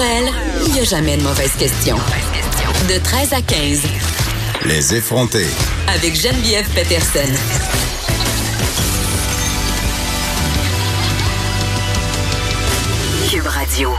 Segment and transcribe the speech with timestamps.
[0.00, 0.32] elle,
[0.66, 1.96] il n'y a jamais de mauvaise question.
[2.88, 3.82] De 13 à 15.
[4.66, 5.46] Les effronter.
[5.88, 7.32] Avec Geneviève Peterson.
[13.30, 13.90] Cube Radio.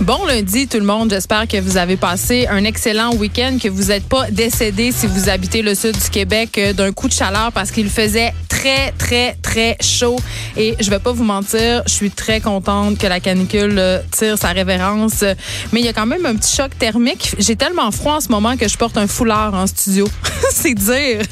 [0.00, 3.84] Bon lundi tout le monde, j'espère que vous avez passé un excellent week-end, que vous
[3.84, 7.50] n'êtes pas décédé si vous habitez le sud du Québec euh, d'un coup de chaleur
[7.52, 9.47] parce qu'il faisait très très très
[9.80, 10.16] chaud
[10.56, 14.36] et je vais pas vous mentir, je suis très contente que la canicule euh, tire
[14.38, 15.24] sa révérence,
[15.72, 17.34] mais il y a quand même un petit choc thermique.
[17.38, 20.08] J'ai tellement froid en ce moment que je porte un foulard en studio.
[20.50, 21.22] C'est dire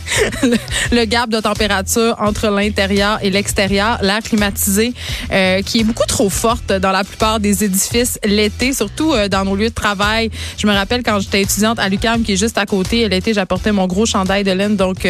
[0.93, 4.93] le, gap de température entre l'intérieur et l'extérieur, l'air climatisé
[5.33, 9.45] euh, qui est beaucoup trop forte dans la plupart des édifices l'été surtout euh, dans
[9.45, 10.31] nos lieux de travail.
[10.59, 13.73] Je me rappelle quand j'étais étudiante à l'UQAM, qui est juste à côté, l'été, j'apportais
[13.73, 14.77] mon gros chandail de laine.
[14.77, 15.07] Donc,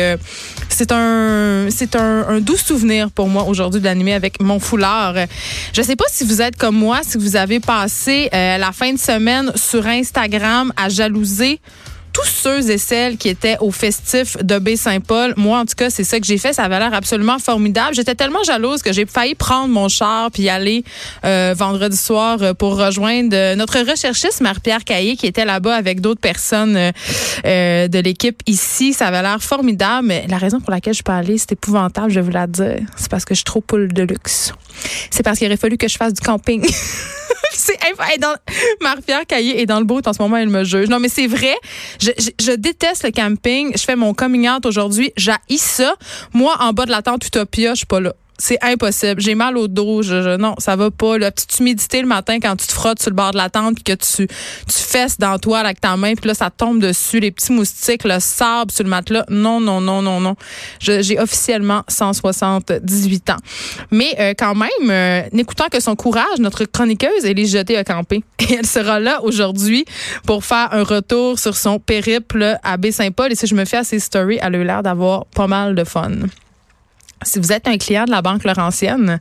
[0.68, 5.14] c'est un, c'est un, doux souvenir pour moi aujourd'hui d'animer avec mon foulard.
[5.72, 8.92] Je sais pas si vous êtes comme moi, si vous avez passé euh, la fin
[8.92, 11.60] de semaine sur Instagram à jalouser
[12.16, 16.02] tous ceux et celles qui étaient au festif de Baie-Saint-Paul, moi, en tout cas, c'est
[16.02, 16.54] ça que j'ai fait.
[16.54, 17.94] Ça avait l'air absolument formidable.
[17.94, 20.82] J'étais tellement jalouse que j'ai failli prendre mon char puis aller
[21.26, 26.22] euh, vendredi soir euh, pour rejoindre notre recherchiste Marie-Pierre Caillé qui était là-bas avec d'autres
[26.22, 28.94] personnes euh, de l'équipe ici.
[28.94, 32.20] Ça avait l'air formidable, mais la raison pour laquelle je peux aller, c'est épouvantable, je
[32.20, 32.78] vais vous la dire.
[32.96, 34.54] C'est parce que je suis trop poule de luxe.
[35.10, 36.66] C'est parce qu'il aurait fallu que je fasse du camping.
[37.52, 37.78] c'est
[38.18, 38.34] dans
[38.80, 40.88] Marie-Pierre est dans le bout en ce moment, elle me juge.
[40.88, 41.54] Non, mais c'est vrai.
[42.00, 43.72] Je, je, déteste le camping.
[43.76, 45.12] Je fais mon coming out aujourd'hui.
[45.16, 45.94] J'haïs ça.
[46.32, 49.20] Moi, en bas de la tente Utopia, je suis pas là c'est impossible.
[49.20, 50.02] J'ai mal au dos.
[50.02, 51.18] Je, non, ça va pas.
[51.18, 53.76] La petite humidité le matin quand tu te frottes sur le bord de la tente
[53.76, 57.20] puis que tu, tu fesses dans toi avec ta main puis là, ça tombe dessus.
[57.20, 59.24] Les petits moustiques, le sable sur le matelas.
[59.28, 60.36] Non, non, non, non, non.
[60.80, 63.36] J'ai officiellement 178 ans.
[63.90, 67.84] Mais euh, quand même, euh, n'écoutant que son courage, notre chroniqueuse, elle est jetée à
[67.84, 68.22] camper.
[68.38, 69.84] Et elle sera là aujourd'hui
[70.26, 73.32] pour faire un retour sur son périple à Baie-Saint-Paul.
[73.32, 75.74] Et si je me fais à ses stories, elle a eu l'air d'avoir pas mal
[75.74, 76.10] de fun.
[77.22, 79.20] Si vous êtes un client de la Banque Laurentienne,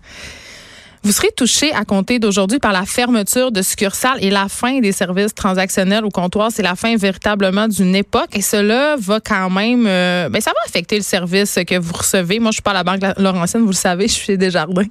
[1.06, 4.92] vous serez touché à compter d'aujourd'hui par la fermeture de succursales et la fin des
[4.92, 6.50] services transactionnels au comptoir.
[6.52, 10.58] C'est la fin véritablement d'une époque et cela va quand même, euh, ben ça va
[10.66, 12.40] affecter le service que vous recevez.
[12.40, 14.88] Moi, je suis pas à la Banque Laurentienne, vous le savez, je suis des jardins.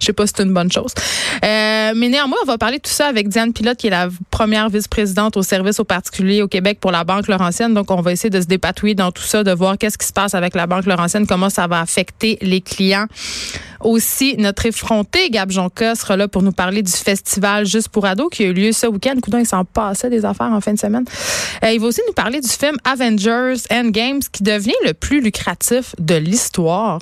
[0.00, 0.92] je sais pas si c'est une bonne chose.
[1.44, 4.08] Euh, mais néanmoins, on va parler de tout ça avec Diane Pilote, qui est la
[4.30, 7.74] première vice-présidente au service aux particuliers au Québec pour la Banque Laurentienne.
[7.74, 10.14] Donc, on va essayer de se dépatouiller dans tout ça, de voir qu'est-ce qui se
[10.14, 13.06] passe avec la Banque Laurentienne, comment ça va affecter les clients
[13.80, 18.28] aussi, notre effronté Gab Jonca sera là pour nous parler du festival Juste pour ados
[18.30, 19.14] qui a eu lieu ce week-end.
[19.20, 21.04] Coudon, il s'en passait des affaires en fin de semaine.
[21.64, 25.94] Euh, il va aussi nous parler du film Avengers Endgames qui devient le plus lucratif
[25.98, 27.00] de l'histoire.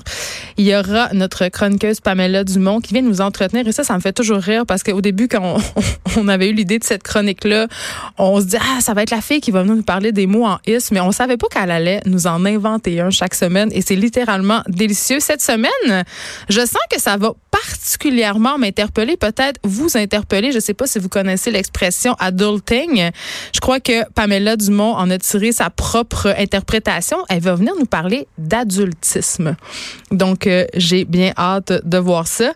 [0.57, 4.01] Il y aura notre chroniqueuse Pamela Dumont qui vient nous entretenir et ça, ça me
[4.01, 5.59] fait toujours rire parce qu'au début, quand
[6.17, 7.67] on, avait eu l'idée de cette chronique-là,
[8.19, 10.27] on se dit, ah, ça va être la fille qui va venir nous parler des
[10.27, 13.71] mots en is, mais on savait pas qu'elle allait nous en inventer un chaque semaine
[13.73, 15.21] et c'est littéralement délicieux.
[15.21, 16.05] Cette semaine,
[16.66, 20.50] sens que ça va particulièrement m'interpeller, peut-être vous interpeller.
[20.50, 23.10] Je ne sais pas si vous connaissez l'expression adulting.
[23.54, 27.19] Je crois que Pamela Dumont en a tiré sa propre interprétation.
[27.28, 29.56] Elle va venir nous parler d'adultisme.
[30.10, 32.52] Donc, euh, j'ai bien hâte de voir ça.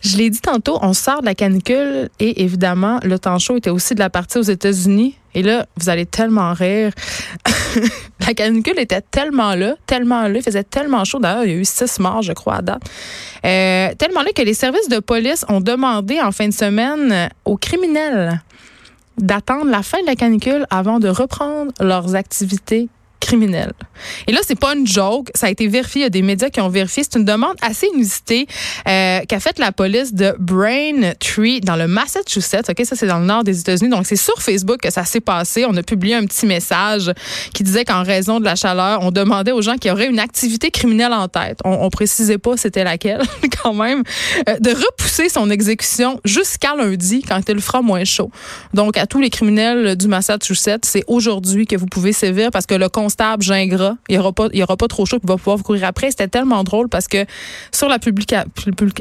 [0.00, 3.70] Je l'ai dit tantôt, on sort de la canicule et évidemment, le temps chaud était
[3.70, 5.14] aussi de la partie aux États-Unis.
[5.34, 6.92] Et là, vous allez tellement rire.
[8.26, 11.18] la canicule était tellement là, tellement là, il faisait tellement chaud.
[11.18, 12.82] D'ailleurs, il y a eu six morts, je crois, à date.
[13.44, 17.56] Euh, tellement là que les services de police ont demandé en fin de semaine aux
[17.56, 18.40] criminels
[19.18, 22.88] d'attendre la fin de la canicule avant de reprendre leurs activités
[24.26, 25.28] Et là, c'est pas une joke.
[25.34, 26.00] Ça a été vérifié.
[26.00, 27.02] Il y a des médias qui ont vérifié.
[27.02, 28.46] C'est une demande assez inusitée
[28.88, 32.68] euh, qu'a faite la police de Braintree dans le Massachusetts.
[32.68, 33.90] Ok, ça c'est dans le nord des États-Unis.
[33.90, 35.64] Donc c'est sur Facebook que ça s'est passé.
[35.66, 37.12] On a publié un petit message
[37.54, 40.70] qui disait qu'en raison de la chaleur, on demandait aux gens qui auraient une activité
[40.70, 41.58] criminelle en tête.
[41.64, 43.22] On, on précisait pas c'était laquelle
[43.62, 44.02] quand même
[44.48, 48.30] euh, de repousser son exécution jusqu'à lundi quand il fera moins chaud.
[48.74, 52.74] Donc à tous les criminels du Massachusetts, c'est aujourd'hui que vous pouvez sévir parce que
[52.74, 52.88] le
[53.20, 56.10] il y aura pas, il y aura pas trop chaud qu'il va pouvoir courir après.
[56.10, 57.24] C'était tellement drôle parce que
[57.72, 58.44] sur la publication,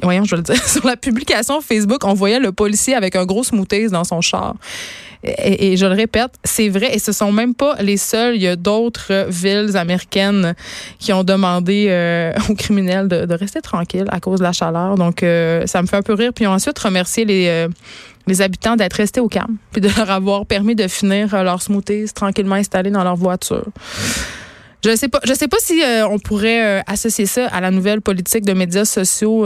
[0.03, 3.43] voyons, je le dire, sur la publication Facebook, on voyait le policier avec un gros
[3.43, 4.55] smoothies dans son char.
[5.21, 8.35] Et, je le répète, c'est vrai, et ce sont même pas les seuls.
[8.37, 10.55] Il y a d'autres villes américaines
[10.97, 14.95] qui ont demandé euh, aux criminels de, rester tranquilles à cause de la chaleur.
[14.95, 16.31] Donc, euh, ça me fait un peu rire.
[16.33, 17.67] Puis ensuite remercier les euh,
[18.29, 21.61] les habitants d'être restés au calme, puis de leur avoir permis de finir euh, leur
[21.61, 23.65] smoothies tranquillement installés dans leur voiture.
[24.85, 27.69] Je sais pas, je sais pas si euh, on pourrait euh, associer ça à la
[27.69, 29.45] nouvelle politique de médias sociaux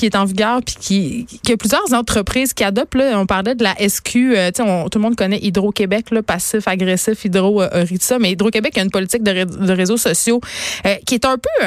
[0.00, 2.94] qui est en vigueur puis qui, a plusieurs entreprises qui adoptent.
[2.94, 4.14] Là, on parlait de la SQ.
[4.54, 7.84] Tout le monde connaît Hydro-Québec, passif, agressif, Hydro euh,
[8.18, 10.40] mais Hydro-Québec a une politique de, réseaux sociaux
[11.04, 11.66] qui est un peu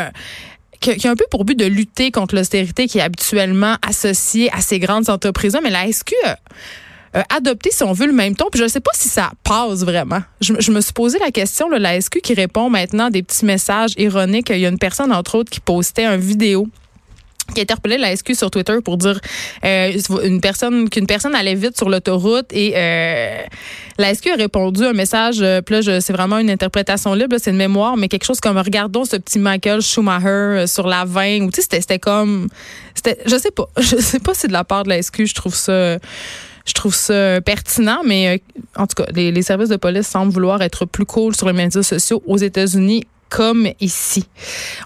[0.83, 4.61] qui, a un peu pour but de lutter contre l'austérité qui est habituellement associée à
[4.61, 5.61] ces grandes entreprises-là.
[5.63, 8.49] Mais la SQ a adopté, si on veut, le même ton.
[8.51, 10.21] Puis je ne sais pas si ça passe vraiment.
[10.41, 13.93] Je, me suis posé la question, là, la SQ qui répond maintenant des petits messages
[13.97, 14.49] ironiques.
[14.49, 16.67] Il y a une personne, entre autres, qui postait une vidéo
[17.53, 19.19] qui interpellait la SQ sur Twitter pour dire
[19.65, 19.91] euh,
[20.23, 23.41] une personne qu'une personne allait vite sur l'autoroute et euh,
[23.97, 25.61] la SQ a répondu un message euh,
[25.99, 29.39] c'est vraiment une interprétation libre c'est une mémoire mais quelque chose comme regardons ce petit
[29.39, 32.47] Michael Schumacher euh, sur la 20 ou tu sais c'était comme
[32.95, 35.35] c'était je sais pas je sais pas si de la part de la SQ je
[35.35, 35.97] trouve ça
[36.65, 38.41] je trouve ça pertinent, mais
[38.77, 41.51] en tout cas, les, les, services de police semblent vouloir être plus cool sur les
[41.51, 43.03] médias sociaux aux États-Unis
[43.33, 44.25] comme ici.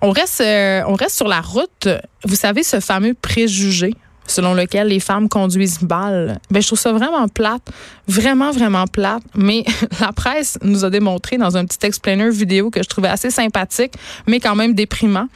[0.01, 1.89] On reste, euh, on reste sur la route.
[2.23, 3.93] Vous savez, ce fameux préjugé
[4.25, 6.39] selon lequel les femmes conduisent balle.
[6.51, 7.69] Ben, je trouve ça vraiment plate,
[8.07, 9.23] vraiment, vraiment plate.
[9.35, 9.63] Mais
[10.01, 13.93] la presse nous a démontré dans un petit explainer vidéo que je trouvais assez sympathique,
[14.27, 15.27] mais quand même déprimant,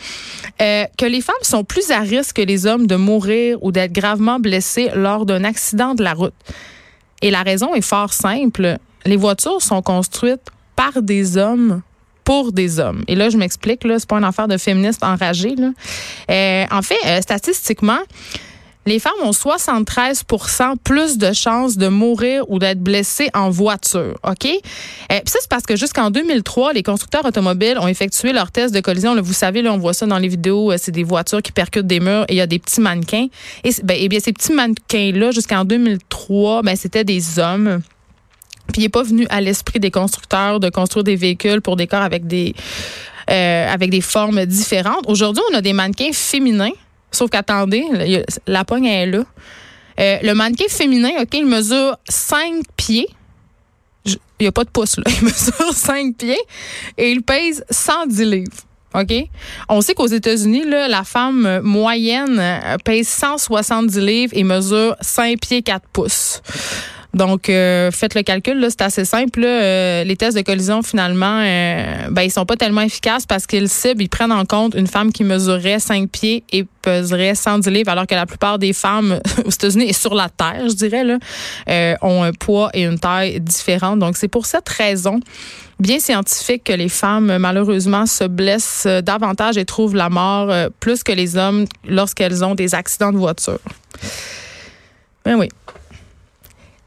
[0.61, 3.93] euh, que les femmes sont plus à risque que les hommes de mourir ou d'être
[3.93, 6.33] gravement blessées lors d'un accident de la route.
[7.21, 8.77] Et la raison est fort simple.
[9.05, 11.81] Les voitures sont construites par des hommes
[12.23, 13.03] pour des hommes.
[13.07, 15.55] Et là, je m'explique, là, c'est pas une affaire de féministes enragés.
[15.55, 15.71] Là.
[16.29, 17.99] Euh, en fait, euh, statistiquement,
[18.85, 24.17] les femmes ont 73% plus de chances de mourir ou d'être blessées en voiture.
[24.27, 24.45] OK?
[24.45, 28.79] Euh, ça, c'est parce que jusqu'en 2003, les constructeurs automobiles ont effectué leur test de
[28.79, 29.19] collision.
[29.21, 31.99] Vous savez, là, on voit ça dans les vidéos, c'est des voitures qui percutent des
[31.99, 33.27] murs et il y a des petits mannequins.
[33.63, 37.81] Et, ben, eh bien, ces petits mannequins-là, jusqu'en 2003, ben, c'était des hommes.
[38.71, 41.87] Puis il n'est pas venu à l'esprit des constructeurs de construire des véhicules pour des
[41.87, 42.53] corps avec des
[43.29, 45.05] euh, avec des formes différentes.
[45.07, 46.71] Aujourd'hui, on a des mannequins féminins,
[47.11, 47.85] sauf qu'attendez,
[48.47, 49.23] la pogne est là.
[49.99, 53.07] Euh, le mannequin féminin, OK, il mesure 5 pieds.
[54.05, 55.03] Il n'y a pas de pouce, là.
[55.21, 56.39] Il mesure 5 pieds
[56.97, 58.51] et il pèse 110 livres.
[58.95, 59.13] OK?
[59.69, 65.61] On sait qu'aux États-Unis, la femme moyenne euh, pèse 170 livres et mesure 5 pieds
[65.61, 66.41] 4 pouces.
[67.13, 69.41] Donc, euh, faites le calcul, là, c'est assez simple.
[69.43, 73.67] Euh, les tests de collision, finalement, euh, ben, ils sont pas tellement efficaces parce qu'ils
[73.67, 77.91] ciblent, ils prennent en compte une femme qui mesurerait 5 pieds et peserait 110 livres,
[77.91, 81.17] alors que la plupart des femmes aux États-Unis sur la Terre, je dirais, là,
[82.01, 83.99] ont un poids et une taille différente.
[83.99, 85.19] Donc, c'est pour cette raison
[85.79, 91.11] bien scientifique que les femmes, malheureusement, se blessent davantage et trouvent la mort plus que
[91.11, 93.59] les hommes lorsqu'elles ont des accidents de voiture.
[95.25, 95.49] Ben oui.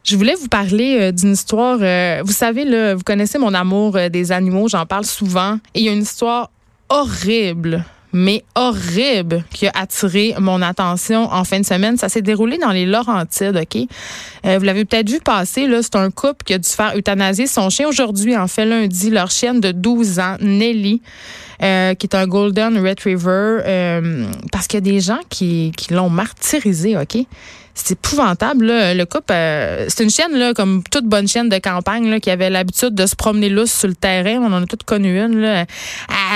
[0.04, 1.78] Je voulais vous parler euh, d'une histoire.
[1.80, 5.58] Euh, vous savez, là, vous connaissez mon amour euh, des animaux, j'en parle souvent.
[5.74, 6.50] Et il y a une histoire
[6.90, 11.96] horrible, mais horrible, qui a attiré mon attention en fin de semaine.
[11.96, 13.88] Ça s'est déroulé dans les Laurentides, OK?
[14.44, 17.70] vous l'avez peut-être vu passer, là, c'est un couple qui a dû faire euthanasier son
[17.70, 19.08] chien aujourd'hui, en fait, lundi.
[19.08, 21.00] Leur chienne de 12 ans, Nelly,
[21.58, 23.62] qui est un Golden Retriever,
[24.52, 27.26] parce qu'il y a des gens qui, qui l'ont martyrisé, OK?
[27.74, 28.66] C'est épouvantable.
[28.66, 28.94] Là.
[28.94, 32.30] Le couple, euh, c'est une chienne là, comme toute bonne chienne de campagne là, qui
[32.30, 34.38] avait l'habitude de se promener lousse sur le terrain.
[34.40, 35.40] On en a toutes connu une.
[35.40, 35.66] Là.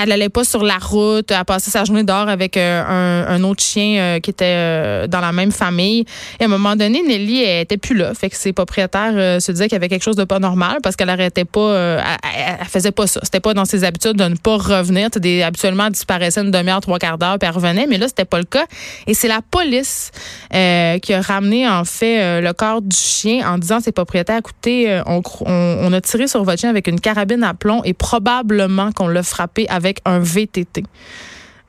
[0.01, 1.31] Elle n'allait pas sur la route.
[1.31, 5.31] Elle passait sa journée dehors avec euh, un, autre chien euh, qui était dans la
[5.31, 6.03] même famille.
[6.39, 8.13] Et à un moment donné, Nelly elle était plus là.
[8.13, 10.97] Fait que ses propriétaires se disaient qu'il y avait quelque chose de pas normal parce
[10.97, 12.01] qu'elle arrêtait pas.
[12.35, 13.21] Elle, faisait pas ça.
[13.23, 15.09] C'était pas dans ses habitudes de ne pas revenir.
[15.09, 17.87] Des, habituellement, elle disparaissait une demi-heure, trois quarts d'heure, puis elle revenait.
[17.87, 18.65] Mais là, c'était pas le cas.
[19.07, 20.11] Et c'est la police
[20.51, 24.37] qui a ramener en fait euh, le corps du chien en disant à ses propriétaires
[24.37, 28.91] écoutez, euh, on, a tiré sur votre chien avec une carabine à plomb et probablement
[28.91, 30.83] qu'on l'a frappé avec un VTT.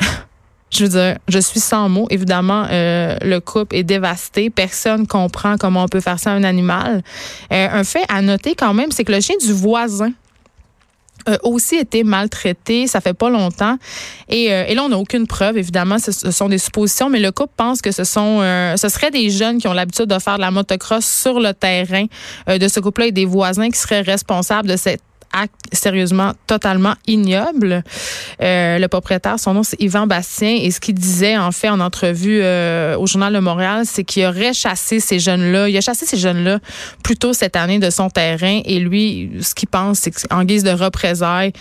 [0.70, 2.06] je veux dire, je suis sans mots.
[2.10, 4.50] Évidemment, euh, le couple est dévasté.
[4.50, 7.02] Personne comprend comment on peut faire ça à un animal.
[7.50, 10.12] un fait à noter quand même, c'est que le chien du voisin
[11.26, 13.76] a aussi été maltraité, ça fait pas longtemps.
[14.28, 17.32] Et, euh, et là, on n'a aucune preuve, évidemment, ce, sont des suppositions, mais le
[17.32, 20.36] couple pense que ce sont, euh, ce seraient des jeunes qui ont l'habitude de faire
[20.36, 22.06] de la motocross sur le terrain
[22.48, 26.94] euh, de ce couple-là et des voisins qui seraient responsables de cette acte sérieusement totalement
[27.06, 27.82] ignoble.
[28.42, 31.80] Euh, le propriétaire, son nom c'est Yvan Bastien, et ce qu'il disait en fait en
[31.80, 35.68] entrevue euh, au journal de Montréal, c'est qu'il aurait chassé ces jeunes-là.
[35.68, 36.58] Il a chassé ces jeunes-là
[37.02, 40.64] plus tôt cette année de son terrain, et lui, ce qu'il pense, c'est qu'en guise
[40.64, 41.52] de représailles,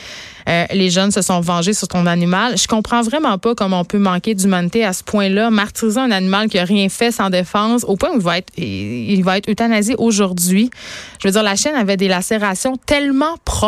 [0.47, 2.57] euh, les jeunes se sont vengés sur ton animal.
[2.57, 6.49] Je comprends vraiment pas comment on peut manquer d'humanité à ce point-là, martyriser un animal
[6.49, 9.49] qui a rien fait sans défense, au point où il va être, il va être
[9.49, 10.71] euthanasié aujourd'hui.
[11.21, 13.58] Je veux dire, la chienne avait des lacérations tellement profondes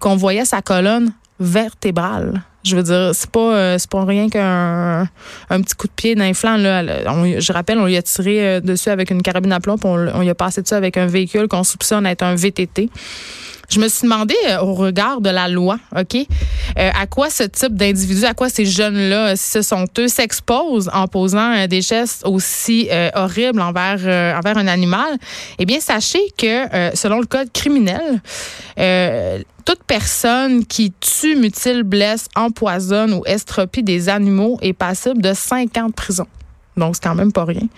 [0.00, 2.42] qu'on voyait sa colonne vertébrale.
[2.64, 5.08] Je veux dire, c'est pas euh, pas rien qu'un
[5.50, 6.56] un petit coup de pied d'un flanc.
[6.56, 6.82] Là.
[6.84, 10.20] je rappelle, on lui a tiré euh, dessus avec une carabine à plomb, on, on
[10.20, 12.90] lui a passé dessus avec un véhicule qu'on soupçonne être un VTT.
[13.68, 17.42] Je me suis demandé euh, au regard de la loi, OK, euh, à quoi ce
[17.42, 21.82] type d'individu, à quoi ces jeunes-là, si ce sont eux, s'exposent en posant euh, des
[21.82, 25.18] gestes aussi horribles envers, un animal?
[25.58, 28.20] Eh bien, sachez que selon le code criminel,
[29.64, 35.76] toute personne qui tue, mutile, blesse, empoisonne ou estropie des animaux est passible de 5
[35.78, 36.26] ans de prison.
[36.76, 37.68] Donc, c'est quand même pas rien.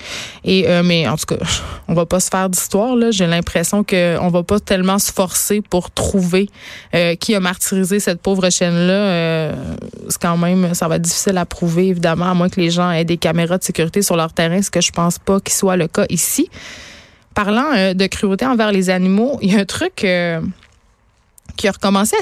[0.44, 1.44] Et, euh, mais en tout cas,
[1.86, 2.96] on va pas se faire d'histoire.
[2.96, 3.10] Là.
[3.12, 6.48] J'ai l'impression qu'on va pas tellement se forcer pour trouver
[6.94, 8.92] euh, qui a martyrisé cette pauvre chaîne-là.
[8.92, 9.52] Euh,
[10.08, 12.90] c'est quand même, ça va être difficile à prouver, évidemment, à moins que les gens
[12.90, 15.76] aient des caméras de sécurité sur leur terrain, ce que je pense pas qu'il soit
[15.76, 16.50] le cas ici.
[17.34, 20.04] Parlant de cruauté envers les animaux, il y a un truc
[21.58, 22.16] qui a recommencé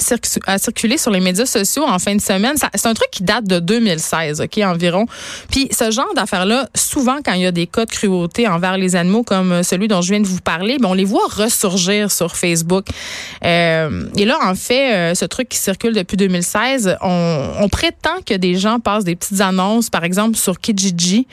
[0.47, 2.57] à, circuler sur les médias sociaux en fin de semaine.
[2.75, 5.07] C'est un truc qui date de 2016, OK, environ.
[5.51, 8.97] Puis ce genre d'affaires-là, souvent quand il y a des cas de cruauté envers les
[8.97, 12.11] animaux comme euh, celui dont je viens de vous parler, ben, on les voit ressurgir
[12.11, 12.87] sur Facebook.
[13.45, 18.23] Euh, et là, en fait, euh, ce truc qui circule depuis 2016, on, on, prétend
[18.25, 21.27] que des gens passent des petites annonces, par exemple sur Kijiji,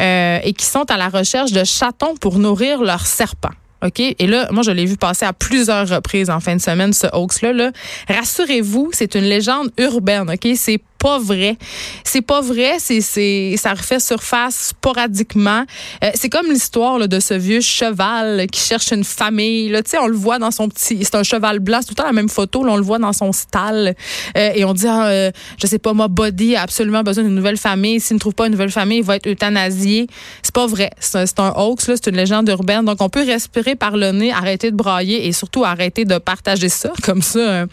[0.00, 3.54] euh, et qui sont à la recherche de chatons pour nourrir leurs serpents.
[3.84, 4.00] OK?
[4.00, 7.06] Et là, moi, je l'ai vu passer à plusieurs reprises en fin de semaine, ce
[7.12, 7.52] hoax-là.
[7.52, 7.70] Là.
[8.08, 10.48] Rassurez-vous, c'est une légende urbaine, OK?
[10.56, 11.56] C'est pas vrai.
[12.04, 15.64] C'est pas vrai, c'est c'est ça refait surface sporadiquement.
[16.02, 19.68] Euh, c'est comme l'histoire de ce vieux cheval qui cherche une famille.
[19.68, 21.94] Là, tu sais, on le voit dans son petit, c'est un cheval blanc, c'est tout
[21.96, 22.64] le temps la même photo.
[22.64, 23.94] Là, on le voit dans son stall
[24.36, 27.34] euh, et on dit, ah, euh, je sais pas, moi, Body a absolument besoin d'une
[27.34, 28.00] nouvelle famille.
[28.00, 30.08] S'il ne trouve pas une nouvelle famille, il va être euthanasié.
[30.42, 30.90] C'est pas vrai.
[30.98, 32.84] C'est un, hoax là, c'est une légende urbaine.
[32.84, 36.68] Donc on peut respirer par le nez, arrêter de brailler et surtout arrêter de partager
[36.68, 36.92] ça.
[37.02, 37.66] Comme ça,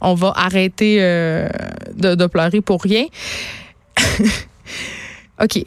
[0.00, 3.06] on va arrêter de pleurer pour rien.
[5.42, 5.64] OK.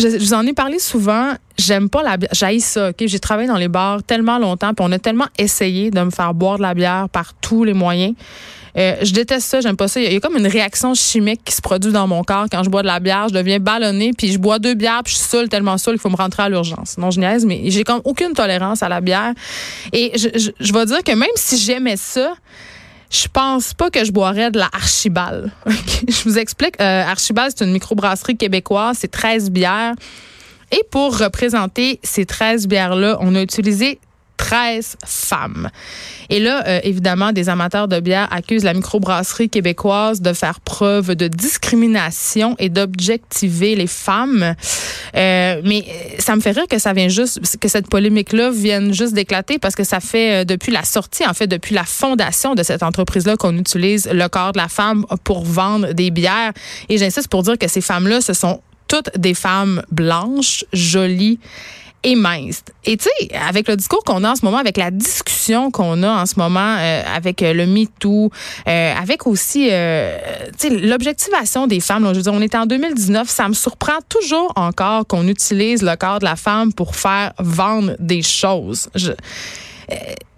[0.00, 1.34] Je, vous en ai parlé souvent.
[1.58, 2.30] J'aime pas la bière.
[2.32, 2.90] J'haïs ça.
[2.98, 6.32] J'ai travaillé dans les bars tellement longtemps, puis on a tellement essayé de me faire
[6.32, 8.14] boire de la bière par tous les moyens.
[8.78, 10.00] Euh, je déteste ça, j'aime pas ça.
[10.00, 12.70] Il y, a comme une réaction chimique qui se produit dans mon corps quand je
[12.70, 13.28] bois de la bière.
[13.28, 16.00] Je deviens ballonnée, puis je bois deux bières, puis je suis seule, tellement seule, il
[16.00, 16.96] faut me rentrer à l'urgence.
[16.96, 19.32] Non, je niaise, mais j'ai comme aucune tolérance à la bière.
[19.92, 22.32] Et je vais dire que même si j'aimais ça,
[23.10, 25.50] je pense pas que je boirais de la Archibald.
[25.66, 26.80] Je vous explique.
[26.80, 28.98] Euh, Archibald, c'est une microbrasserie québécoise.
[29.00, 29.94] C'est 13 bières.
[30.70, 33.98] Et pour représenter ces 13 bières-là, on a utilisé
[34.36, 35.70] 13 femmes.
[36.30, 41.14] Et là, euh, évidemment, des amateurs de bière accusent la microbrasserie québécoise de faire preuve
[41.14, 44.54] de discrimination et d'objectiver les femmes.
[45.16, 48.92] Euh, mais euh, ça me fait rire que ça vient juste, que cette polémique-là vienne
[48.92, 52.62] juste d'éclater parce que ça fait depuis la sortie, en fait, depuis la fondation de
[52.62, 56.52] cette entreprise-là qu'on utilise le corps de la femme pour vendre des bières.
[56.88, 61.38] Et j'insiste pour dire que ces femmes-là, ce sont toutes des femmes blanches, jolies
[62.02, 62.62] et mince.
[62.84, 66.02] Et tu sais, avec le discours qu'on a en ce moment, avec la discussion qu'on
[66.02, 68.30] a en ce moment, euh, avec euh, le MeToo,
[68.66, 70.16] euh, avec aussi, euh,
[70.82, 72.08] l'objectivation des femmes.
[72.08, 75.96] je veux dire, on est en 2019, ça me surprend toujours encore qu'on utilise le
[75.96, 78.88] corps de la femme pour faire vendre des choses.
[78.94, 79.12] Je,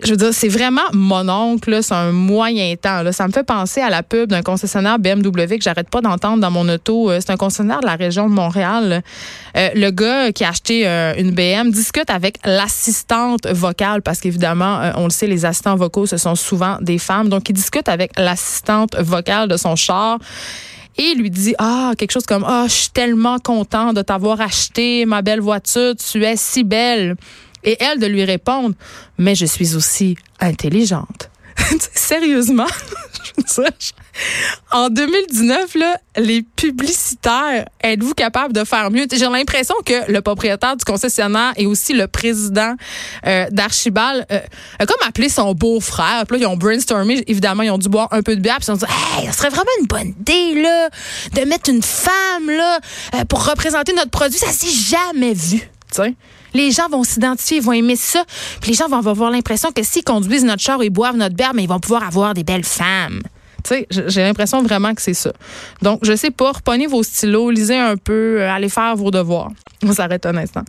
[0.05, 3.03] je veux dire, c'est vraiment mon oncle, c'est un moyen temps.
[3.03, 3.13] Là.
[3.13, 6.51] Ça me fait penser à la pub d'un concessionnaire BMW que j'arrête pas d'entendre dans
[6.51, 7.11] mon auto.
[7.11, 9.03] Euh, c'est un concessionnaire de la région de Montréal.
[9.57, 14.93] Euh, le gars qui a acheté euh, une BM discute avec l'assistante vocale parce qu'évidemment,
[14.97, 17.29] on le sait, les assistants vocaux, ce sont souvent des femmes.
[17.29, 20.19] Donc, il discute avec l'assistante vocale de son char
[20.99, 25.07] et lui dit ah quelque chose comme ah je suis tellement content de t'avoir acheté
[25.07, 27.17] ma belle voiture tu es si belle
[27.65, 28.75] et elle de lui répondre,
[29.19, 31.31] mais je suis aussi intelligente.
[31.95, 32.67] Sérieusement,
[34.73, 39.07] en 2019, là, les publicitaires, êtes-vous capable de faire mieux?
[39.11, 42.75] J'ai l'impression que le propriétaire du concessionnaire et aussi le président
[43.27, 44.41] euh, d'Archibald euh,
[44.79, 46.25] a comme appelé son beau-frère.
[46.27, 47.23] Puis là, ils ont brainstormé.
[47.27, 48.59] Évidemment, ils ont dû boire un peu de bière.
[48.59, 48.87] Puis ils ont dit,
[49.19, 50.89] hey, ce serait vraiment une bonne idée, là,
[51.35, 52.81] de mettre une femme, là,
[53.15, 54.39] euh, pour représenter notre produit.
[54.39, 55.69] Ça s'est jamais vu.
[55.91, 56.15] sais
[56.55, 58.25] les gens vont s'identifier, ils vont aimer ça.
[58.61, 61.53] Puis les gens vont avoir l'impression que s'ils conduisent notre char et boivent notre bière,
[61.55, 63.23] mais ils vont pouvoir avoir des belles femmes.
[63.65, 65.33] Tu sais, j'ai l'impression vraiment que c'est ça.
[65.83, 69.51] Donc, je sais pas, reprenez vos stylos, lisez un peu, euh, allez faire vos devoirs.
[69.85, 70.65] On s'arrête un instant.